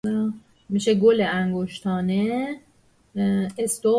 گل 0.93 1.21
انگشتانه 1.23 2.59